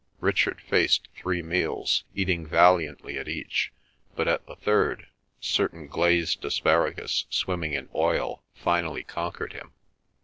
Richard 0.19 0.59
faced 0.61 1.09
three 1.15 1.43
meals, 1.43 2.05
eating 2.15 2.43
valiantly 2.47 3.19
at 3.19 3.27
each; 3.27 3.71
but 4.15 4.27
at 4.27 4.43
the 4.47 4.55
third, 4.55 5.05
certain 5.39 5.85
glazed 5.85 6.43
asparagus 6.43 7.25
swimming 7.29 7.73
in 7.73 7.87
oil 7.93 8.41
finally 8.55 9.03
conquered 9.03 9.53
him. 9.53 9.73